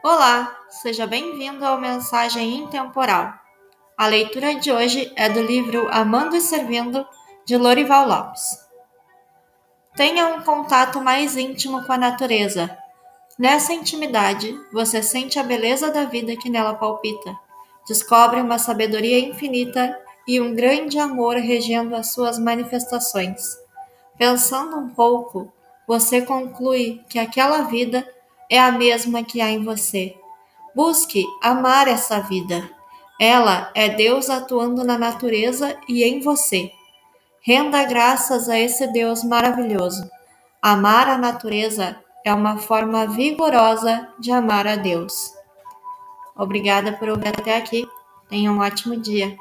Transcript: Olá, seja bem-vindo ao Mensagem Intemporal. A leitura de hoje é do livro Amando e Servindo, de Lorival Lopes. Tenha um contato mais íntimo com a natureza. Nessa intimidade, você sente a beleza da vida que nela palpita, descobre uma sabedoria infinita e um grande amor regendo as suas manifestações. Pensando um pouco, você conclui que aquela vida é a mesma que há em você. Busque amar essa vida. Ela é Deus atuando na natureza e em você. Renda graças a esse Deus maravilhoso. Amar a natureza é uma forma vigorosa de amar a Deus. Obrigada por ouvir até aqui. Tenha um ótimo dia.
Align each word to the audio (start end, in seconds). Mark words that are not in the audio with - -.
Olá, 0.00 0.56
seja 0.70 1.08
bem-vindo 1.08 1.66
ao 1.66 1.80
Mensagem 1.80 2.58
Intemporal. 2.58 3.34
A 3.96 4.06
leitura 4.06 4.54
de 4.54 4.70
hoje 4.70 5.12
é 5.16 5.28
do 5.28 5.42
livro 5.42 5.88
Amando 5.90 6.36
e 6.36 6.40
Servindo, 6.40 7.04
de 7.44 7.56
Lorival 7.56 8.06
Lopes. 8.06 8.60
Tenha 9.96 10.28
um 10.28 10.42
contato 10.42 11.00
mais 11.00 11.36
íntimo 11.36 11.84
com 11.84 11.92
a 11.92 11.98
natureza. 11.98 12.78
Nessa 13.36 13.72
intimidade, 13.72 14.56
você 14.72 15.02
sente 15.02 15.36
a 15.36 15.42
beleza 15.42 15.90
da 15.90 16.04
vida 16.04 16.36
que 16.36 16.48
nela 16.48 16.74
palpita, 16.74 17.36
descobre 17.88 18.40
uma 18.40 18.56
sabedoria 18.56 19.18
infinita 19.18 19.98
e 20.28 20.40
um 20.40 20.54
grande 20.54 20.96
amor 21.00 21.34
regendo 21.34 21.96
as 21.96 22.12
suas 22.12 22.38
manifestações. 22.38 23.42
Pensando 24.16 24.76
um 24.76 24.90
pouco, 24.90 25.52
você 25.88 26.22
conclui 26.22 27.02
que 27.08 27.18
aquela 27.18 27.62
vida 27.62 28.06
é 28.50 28.58
a 28.58 28.72
mesma 28.72 29.22
que 29.22 29.40
há 29.40 29.50
em 29.50 29.62
você. 29.62 30.14
Busque 30.74 31.24
amar 31.42 31.88
essa 31.88 32.20
vida. 32.20 32.70
Ela 33.20 33.70
é 33.74 33.88
Deus 33.88 34.30
atuando 34.30 34.84
na 34.84 34.96
natureza 34.96 35.76
e 35.88 36.04
em 36.04 36.20
você. 36.20 36.70
Renda 37.42 37.84
graças 37.84 38.48
a 38.48 38.58
esse 38.58 38.86
Deus 38.92 39.24
maravilhoso. 39.24 40.08
Amar 40.62 41.08
a 41.08 41.18
natureza 41.18 41.98
é 42.24 42.32
uma 42.32 42.58
forma 42.58 43.06
vigorosa 43.06 44.08
de 44.18 44.30
amar 44.30 44.66
a 44.66 44.76
Deus. 44.76 45.32
Obrigada 46.36 46.92
por 46.92 47.08
ouvir 47.08 47.28
até 47.28 47.56
aqui. 47.56 47.88
Tenha 48.28 48.52
um 48.52 48.60
ótimo 48.60 48.96
dia. 48.96 49.36